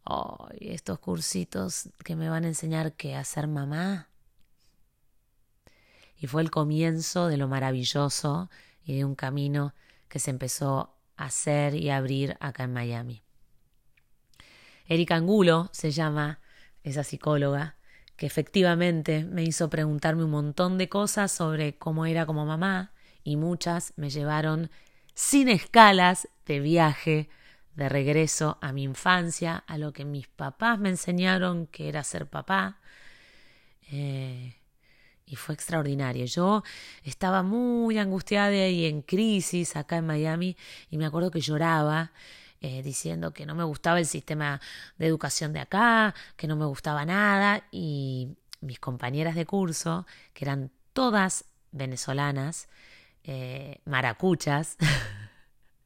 oh, 0.05 0.49
estos 0.61 0.99
cursitos 0.99 1.89
que 2.05 2.17
me 2.17 2.29
van 2.29 2.45
a 2.45 2.49
enseñar 2.49 2.93
que 2.95 3.17
a 3.17 3.25
ser 3.25 3.47
mamá. 3.47 4.09
Y 6.17 6.27
fue 6.27 6.43
el 6.43 6.50
comienzo 6.50 7.29
de 7.29 7.37
lo 7.37 7.49
maravilloso 7.49 8.50
y 8.85 8.97
de 8.97 9.05
un 9.05 9.15
camino 9.15 9.75
que 10.09 10.19
se 10.19 10.31
empezó 10.31 10.97
a 11.17 11.27
hacer 11.27 11.75
y 11.75 11.91
a 11.91 11.97
abrir 11.97 12.37
acá 12.41 12.65
en 12.65 12.73
Miami. 12.73 13.23
Erika 14.87 15.15
Angulo 15.15 15.71
se 15.73 15.93
llama 15.93 16.41
esa 16.83 17.05
psicóloga 17.05 17.77
que 18.17 18.27
efectivamente 18.27 19.25
me 19.25 19.45
hizo 19.45 19.71
preguntarme 19.71 20.25
un 20.25 20.31
montón 20.31 20.77
de 20.77 20.89
cosas 20.89 21.33
sobre 21.33 21.79
cómo 21.79 22.05
era 22.05 22.27
como 22.27 22.45
mamá 22.45 22.93
y 23.25 23.37
muchas 23.37 23.95
me 23.97 24.11
llevaron 24.11 24.71
sin 25.15 25.49
escalas 25.49 26.29
de 26.45 26.61
viaje 26.61 27.31
de 27.81 27.89
regreso 27.89 28.59
a 28.61 28.73
mi 28.73 28.83
infancia, 28.85 29.65
a 29.67 29.79
lo 29.79 29.93
que 29.93 30.05
mis 30.05 30.29
papás 30.29 30.79
me 30.79 30.91
enseñaron 30.91 31.67
que 31.67 31.89
era 31.89 32.05
ser 32.05 32.27
papá. 32.29 32.79
Eh, 33.91 34.57
y 35.25 35.37
fue 35.37 35.55
extraordinario. 35.55 36.27
Yo 36.27 36.63
estaba 37.05 37.43
muy 37.43 37.99
angustiada 37.99 38.69
y 38.69 38.85
en 38.85 39.03
crisis 39.03 39.77
acá 39.77 39.97
en 39.97 40.07
Miami 40.07 40.57
y 40.91 40.99
me 40.99 41.07
acuerdo 41.07 41.31
que 41.31 41.41
lloraba 41.41 42.13
eh, 42.61 42.83
diciendo 42.83 43.33
que 43.33 43.47
no 43.47 43.55
me 43.55 43.65
gustaba 43.65 43.99
el 43.99 44.07
sistema 44.07 44.61
de 44.99 45.07
educación 45.07 45.53
de 45.53 45.61
acá, 45.61 46.15
que 46.37 46.47
no 46.47 46.57
me 46.57 46.67
gustaba 46.67 47.07
nada 47.07 47.65
y 47.71 48.37
mis 48.61 48.79
compañeras 48.79 49.35
de 49.35 49.47
curso, 49.47 50.07
que 50.35 50.45
eran 50.45 50.71
todas 50.93 51.47
venezolanas, 51.73 52.69
eh, 53.25 53.81
maracuchas. 53.87 54.77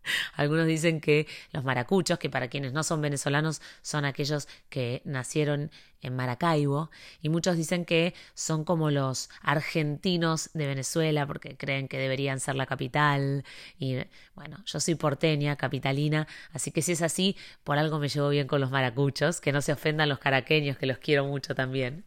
Algunos 0.35 0.67
dicen 0.67 1.01
que 1.01 1.27
los 1.53 1.65
maracuchos, 1.65 2.19
que 2.19 2.31
para 2.31 2.49
quienes 2.49 2.73
no 2.73 2.83
son 2.83 3.01
venezolanos 3.01 3.61
son 3.83 4.05
aquellos 4.05 4.49
que 4.69 5.03
nacieron 5.05 5.71
en 6.01 6.15
Maracaibo, 6.17 6.91
y 7.23 7.31
muchos 7.31 7.57
dicen 7.57 7.85
que 7.87 8.15
son 8.35 8.65
como 8.65 8.91
los 8.91 9.31
argentinos 9.41 10.51
de 10.53 10.67
Venezuela 10.67 11.27
porque 11.27 11.57
creen 11.57 11.89
que 11.89 11.99
deberían 11.99 12.41
ser 12.41 12.57
la 12.57 12.67
capital. 12.67 13.45
Y 13.79 13.97
bueno, 14.35 14.63
yo 14.67 14.81
soy 14.81 14.97
porteña, 14.97 15.57
capitalina, 15.57 16.29
así 16.53 16.71
que 16.71 16.83
si 16.83 16.93
es 16.93 17.03
así, 17.03 17.37
por 17.65 17.79
algo 17.79 17.99
me 17.99 18.09
llevo 18.09 18.29
bien 18.29 18.47
con 18.47 18.61
los 18.61 18.71
maracuchos, 18.71 19.41
que 19.41 19.53
no 19.53 19.63
se 19.63 19.73
ofendan 19.73 20.11
los 20.11 20.19
caraqueños, 20.19 20.77
que 20.77 20.87
los 20.87 20.99
quiero 20.99 21.25
mucho 21.25 21.55
también. 21.55 22.05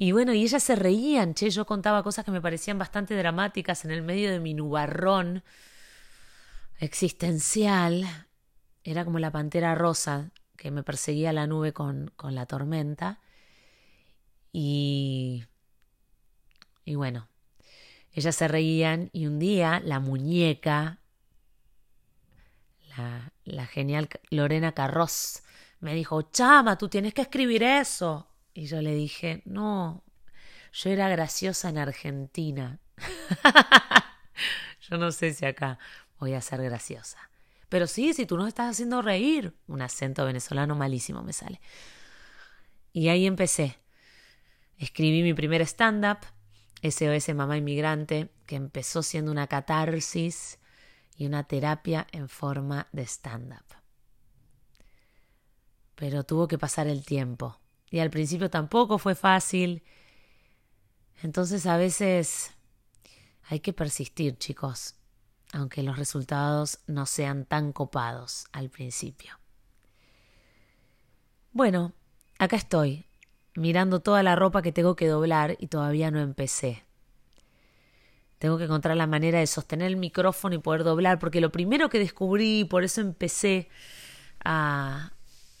Y 0.00 0.12
bueno, 0.12 0.32
y 0.32 0.42
ellas 0.42 0.62
se 0.62 0.76
reían, 0.76 1.34
che, 1.34 1.50
yo 1.50 1.66
contaba 1.66 2.02
cosas 2.04 2.24
que 2.24 2.30
me 2.30 2.40
parecían 2.40 2.78
bastante 2.78 3.16
dramáticas 3.16 3.84
en 3.84 3.90
el 3.90 4.02
medio 4.02 4.30
de 4.30 4.38
mi 4.38 4.54
nubarrón 4.54 5.42
existencial. 6.78 8.26
Era 8.84 9.04
como 9.04 9.18
la 9.18 9.30
pantera 9.30 9.74
rosa 9.74 10.30
que 10.56 10.70
me 10.70 10.82
perseguía 10.82 11.32
la 11.32 11.46
nube 11.46 11.72
con, 11.72 12.12
con 12.16 12.34
la 12.34 12.46
tormenta. 12.46 13.20
Y. 14.52 15.44
Y 16.84 16.94
bueno, 16.94 17.28
ellas 18.12 18.34
se 18.34 18.48
reían 18.48 19.10
y 19.12 19.26
un 19.26 19.38
día 19.38 19.80
la 19.84 20.00
muñeca, 20.00 21.00
la, 22.96 23.32
la 23.44 23.66
genial 23.66 24.08
Lorena 24.30 24.72
Carroz, 24.72 25.42
me 25.80 25.94
dijo, 25.94 26.22
chama, 26.22 26.78
tú 26.78 26.88
tienes 26.88 27.12
que 27.12 27.22
escribir 27.22 27.62
eso. 27.62 28.26
Y 28.54 28.66
yo 28.66 28.80
le 28.80 28.94
dije, 28.94 29.42
no, 29.44 30.02
yo 30.72 30.90
era 30.90 31.08
graciosa 31.08 31.68
en 31.68 31.78
Argentina. 31.78 32.80
yo 34.88 34.96
no 34.96 35.12
sé 35.12 35.34
si 35.34 35.44
acá 35.44 35.78
voy 36.18 36.34
a 36.34 36.40
ser 36.40 36.62
graciosa. 36.62 37.18
Pero 37.68 37.86
sí, 37.86 38.14
si 38.14 38.26
tú 38.26 38.36
nos 38.36 38.48
estás 38.48 38.70
haciendo 38.70 39.02
reír, 39.02 39.54
un 39.66 39.82
acento 39.82 40.24
venezolano 40.24 40.74
malísimo 40.74 41.22
me 41.22 41.32
sale. 41.32 41.60
Y 42.92 43.08
ahí 43.08 43.26
empecé. 43.26 43.78
Escribí 44.76 45.22
mi 45.22 45.34
primer 45.34 45.60
stand-up, 45.62 46.18
SOS 46.82 47.34
Mamá 47.34 47.56
Inmigrante, 47.58 48.32
que 48.46 48.56
empezó 48.56 49.02
siendo 49.02 49.30
una 49.30 49.46
catarsis 49.46 50.58
y 51.16 51.26
una 51.26 51.44
terapia 51.44 52.06
en 52.12 52.28
forma 52.28 52.86
de 52.92 53.02
stand-up. 53.02 53.64
Pero 55.94 56.24
tuvo 56.24 56.46
que 56.46 56.58
pasar 56.58 56.86
el 56.86 57.04
tiempo 57.04 57.60
y 57.90 57.98
al 57.98 58.10
principio 58.10 58.48
tampoco 58.48 58.98
fue 58.98 59.14
fácil. 59.14 59.82
Entonces 61.22 61.66
a 61.66 61.76
veces 61.76 62.52
hay 63.42 63.60
que 63.60 63.72
persistir, 63.72 64.38
chicos, 64.38 64.94
aunque 65.52 65.82
los 65.82 65.96
resultados 65.96 66.80
no 66.86 67.06
sean 67.06 67.44
tan 67.44 67.72
copados 67.72 68.46
al 68.52 68.70
principio. 68.70 69.38
Bueno, 71.52 71.92
acá 72.38 72.56
estoy, 72.56 73.06
mirando 73.54 74.00
toda 74.00 74.22
la 74.22 74.36
ropa 74.36 74.62
que 74.62 74.72
tengo 74.72 74.96
que 74.96 75.08
doblar 75.08 75.56
y 75.58 75.68
todavía 75.68 76.10
no 76.10 76.20
empecé. 76.20 76.84
Tengo 78.38 78.58
que 78.58 78.64
encontrar 78.64 78.96
la 78.96 79.06
manera 79.06 79.40
de 79.40 79.46
sostener 79.46 79.88
el 79.88 79.96
micrófono 79.96 80.54
y 80.54 80.58
poder 80.58 80.84
doblar, 80.84 81.18
porque 81.18 81.40
lo 81.40 81.50
primero 81.50 81.88
que 81.88 81.98
descubrí, 81.98 82.64
por 82.64 82.84
eso 82.84 83.00
empecé 83.00 83.68
a, 84.44 85.12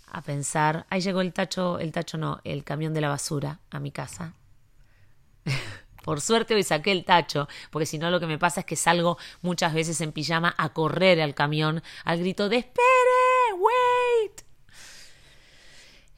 a 0.06 0.22
pensar, 0.22 0.86
ahí 0.90 1.00
llegó 1.00 1.20
el 1.20 1.32
tacho, 1.32 1.80
el 1.80 1.90
tacho 1.90 2.18
no, 2.18 2.40
el 2.44 2.62
camión 2.62 2.94
de 2.94 3.00
la 3.00 3.08
basura 3.08 3.60
a 3.70 3.80
mi 3.80 3.90
casa. 3.90 4.34
Por 6.08 6.22
suerte 6.22 6.54
hoy 6.54 6.62
saqué 6.62 6.90
el 6.90 7.04
tacho, 7.04 7.48
porque 7.70 7.84
si 7.84 7.98
no 7.98 8.10
lo 8.10 8.18
que 8.18 8.26
me 8.26 8.38
pasa 8.38 8.60
es 8.60 8.66
que 8.66 8.76
salgo 8.76 9.18
muchas 9.42 9.74
veces 9.74 10.00
en 10.00 10.12
pijama 10.12 10.54
a 10.56 10.72
correr 10.72 11.20
al 11.20 11.34
camión 11.34 11.82
al 12.02 12.18
grito 12.18 12.48
de 12.48 12.56
espere, 12.56 13.52
wait. 13.58 14.42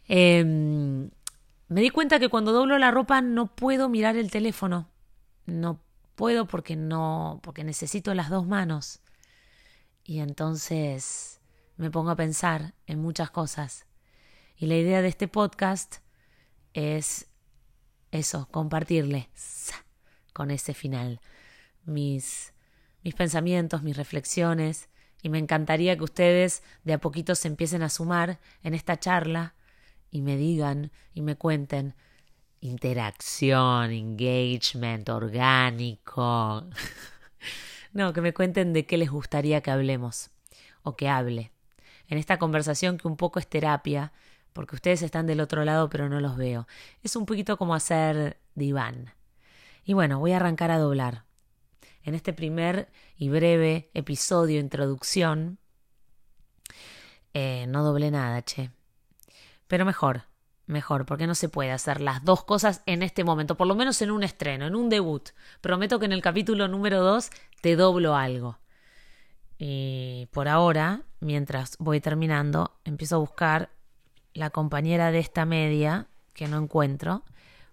Em, 0.07 1.11
me 1.67 1.81
di 1.81 1.91
cuenta 1.91 2.21
que 2.21 2.29
cuando 2.29 2.53
doblo 2.53 2.79
la 2.79 2.93
ropa 2.93 3.21
no 3.21 3.53
puedo 3.57 3.89
mirar 3.89 4.15
el 4.15 4.31
teléfono. 4.31 4.89
No 5.45 5.81
puedo 6.15 6.47
porque 6.47 6.77
no, 6.77 7.41
porque 7.43 7.65
necesito 7.65 8.15
las 8.15 8.31
dos 8.31 8.47
manos. 8.47 9.01
Y 10.05 10.21
entonces 10.21 11.41
me 11.77 11.91
pongo 11.91 12.11
a 12.11 12.17
pensar 12.17 12.75
en 12.87 13.01
muchas 13.01 13.33
cosas. 13.33 13.87
Y 14.57 14.67
la 14.67 14.77
idea 14.77 15.03
de 15.03 15.09
este 15.09 15.27
podcast 15.27 15.97
es 16.75 17.27
eso, 18.11 18.49
compartirle 18.51 19.29
con 20.33 20.51
ese 20.51 20.75
final 20.75 21.21
mis, 21.85 22.53
mis 23.03 23.15
pensamientos, 23.15 23.83
mis 23.83 23.97
reflexiones. 23.97 24.89
Y 25.23 25.29
me 25.29 25.39
encantaría 25.39 25.97
que 25.97 26.05
ustedes 26.05 26.63
de 26.85 26.95
a 26.95 26.99
poquito 26.99 27.35
se 27.35 27.49
empiecen 27.49 27.83
a 27.83 27.91
sumar 27.91 28.39
en 28.63 28.75
esta 28.75 28.99
charla 28.99 29.55
y 30.11 30.23
me 30.23 30.37
digan 30.37 30.91
y 31.13 31.21
me 31.21 31.37
cuenten 31.37 31.95
interacción, 32.61 33.91
engagement, 33.91 35.09
orgánico. 35.09 36.65
no, 37.93 38.13
que 38.13 38.21
me 38.23 38.33
cuenten 38.33 38.73
de 38.73 38.87
qué 38.87 38.97
les 38.97 39.11
gustaría 39.11 39.61
que 39.61 39.71
hablemos 39.71 40.31
o 40.83 40.97
que 40.97 41.09
hable 41.09 41.53
en 42.11 42.19
esta 42.19 42.39
conversación 42.39 42.99
que 42.99 43.09
un 43.09 43.17
poco 43.17 43.39
es 43.39 43.47
terapia, 43.47 44.13
porque 44.53 44.77
ustedes 44.77 45.03
están 45.03 45.27
del 45.27 45.41
otro 45.41 45.65
lado 45.65 45.89
pero 45.89 46.09
no 46.09 46.21
los 46.21 46.37
veo. 46.37 46.67
Es 47.03 47.17
un 47.17 47.27
poquito 47.27 47.57
como 47.57 47.75
hacer 47.75 48.39
diván. 48.55 49.13
Y 49.85 49.95
bueno, 49.95 50.19
voy 50.19 50.33
a 50.33 50.37
arrancar 50.37 50.71
a 50.71 50.79
doblar. 50.79 51.25
En 52.03 52.15
este 52.15 52.33
primer 52.33 52.91
y 53.17 53.29
breve 53.29 53.91
episodio, 53.95 54.59
introducción, 54.61 55.59
eh, 57.35 57.67
no 57.69 57.85
doblé 57.85 58.11
nada, 58.11 58.43
che. 58.43 58.71
Pero 59.67 59.85
mejor, 59.85 60.25
mejor, 60.67 61.07
porque 61.07 61.27
no 61.27 61.35
se 61.35 61.49
puede 61.49 61.73
hacer 61.73 62.01
las 62.01 62.25
dos 62.25 62.45
cosas 62.45 62.83
en 62.87 63.03
este 63.03 63.25
momento, 63.25 63.57
por 63.57 63.67
lo 63.67 63.75
menos 63.75 64.01
en 64.03 64.11
un 64.11 64.23
estreno, 64.23 64.67
en 64.67 64.75
un 64.75 64.89
debut. 64.89 65.31
Prometo 65.61 65.99
que 65.99 66.07
en 66.07 66.13
el 66.13 66.23
capítulo 66.23 66.69
número 66.69 67.03
dos 67.03 67.31
te 67.61 67.77
doblo 67.77 68.17
algo. 68.17 68.59
Y 69.59 70.29
por 70.33 70.49
ahora, 70.49 71.03
mientras 71.21 71.77
voy 71.79 72.01
terminando, 72.01 72.79
empiezo 72.85 73.17
a 73.17 73.19
buscar 73.19 73.71
la 74.41 74.51
compañera 74.51 75.13
de 75.13 75.21
esta 75.21 75.45
media 75.45 76.09
que 76.33 76.49
no 76.49 76.59
encuentro, 76.59 77.23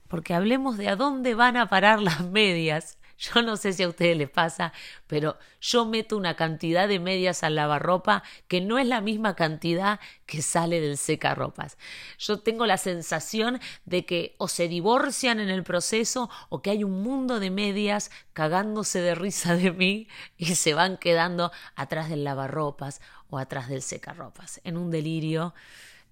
porque 0.08 0.34
hablemos 0.34 0.78
de 0.78 0.90
a 0.90 0.96
dónde 0.96 1.34
van 1.34 1.58
a 1.58 1.70
parar 1.70 2.02
las 2.02 2.22
medias. 2.26 2.98
Yo 3.18 3.42
no 3.42 3.58
sé 3.58 3.74
si 3.74 3.82
a 3.82 3.88
ustedes 3.88 4.16
les 4.16 4.30
pasa, 4.30 4.74
pero 5.08 5.38
yo 5.60 5.86
meto 5.86 6.16
una 6.16 6.36
cantidad 6.36 6.88
de 6.88 7.00
medias 7.00 7.42
al 7.42 7.56
lavarropa 7.56 8.22
que 8.48 8.62
no 8.62 8.78
es 8.78 8.86
la 8.86 9.02
misma 9.02 9.36
cantidad 9.36 10.00
que 10.28 10.44
sale 10.44 10.80
del 10.82 10.98
secarropas. 10.98 11.78
Yo 12.20 12.42
tengo 12.42 12.68
la 12.68 12.78
sensación 12.78 13.60
de 13.86 14.06
que 14.06 14.36
o 14.38 14.48
se 14.48 14.68
divorcian 14.68 15.40
en 15.40 15.50
el 15.50 15.64
proceso 15.64 16.30
o 16.50 16.62
que 16.62 16.70
hay 16.70 16.84
un 16.84 17.02
mundo 17.02 17.40
de 17.40 17.50
medias 17.50 18.12
cagándose 18.34 19.02
de 19.02 19.16
risa 19.16 19.56
de 19.56 19.72
mí 19.72 20.08
y 20.38 20.54
se 20.54 20.76
van 20.76 20.98
quedando 20.98 21.52
atrás 21.76 22.10
del 22.10 22.24
lavarropas 22.24 23.02
o 23.30 23.40
atrás 23.40 23.68
del 23.68 23.82
secarropas, 23.82 24.62
en 24.64 24.78
un 24.78 24.92
delirio 24.92 25.56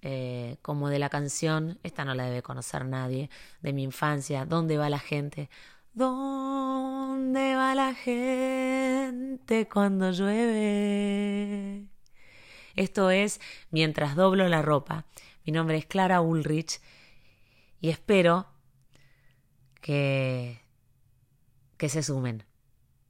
eh, 0.08 0.58
como 0.62 0.88
de 0.88 1.00
la 1.00 1.08
canción, 1.08 1.80
esta 1.82 2.04
no 2.04 2.14
la 2.14 2.26
debe 2.26 2.40
conocer 2.40 2.84
nadie, 2.84 3.28
de 3.60 3.72
mi 3.72 3.82
infancia, 3.82 4.46
¿Dónde 4.46 4.78
va 4.78 4.88
la 4.88 5.00
gente? 5.00 5.50
¿Dónde 5.94 7.56
va 7.56 7.74
la 7.74 7.92
gente 7.92 9.68
cuando 9.68 10.12
llueve? 10.12 11.88
Esto 12.76 13.10
es 13.10 13.40
Mientras 13.72 14.14
doblo 14.14 14.48
la 14.48 14.62
ropa. 14.62 15.06
Mi 15.44 15.52
nombre 15.52 15.76
es 15.76 15.86
Clara 15.86 16.20
Ulrich 16.20 16.80
y 17.80 17.88
espero 17.88 18.46
que, 19.80 20.60
que 21.78 21.88
se 21.88 22.04
sumen 22.04 22.44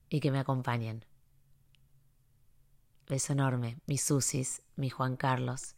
y 0.08 0.20
que 0.20 0.30
me 0.30 0.38
acompañen. 0.38 1.04
Beso 3.06 3.34
enorme, 3.34 3.80
mis 3.84 4.02
Susis, 4.02 4.62
mi 4.76 4.88
Juan 4.88 5.16
Carlos 5.16 5.75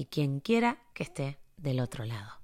y 0.00 0.06
quien 0.06 0.40
quiera 0.40 0.78
que 0.94 1.02
esté 1.02 1.38
del 1.58 1.78
otro 1.78 2.06
lado. 2.06 2.39